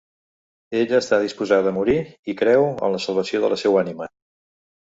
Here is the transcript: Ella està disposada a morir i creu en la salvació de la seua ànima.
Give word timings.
Ella 0.77 0.95
està 1.03 1.19
disposada 1.25 1.69
a 1.71 1.75
morir 1.77 1.97
i 2.33 2.37
creu 2.41 2.67
en 2.71 2.97
la 2.97 3.03
salvació 3.07 3.43
de 3.45 3.53
la 3.55 3.61
seua 3.67 3.83
ànima. 3.87 4.09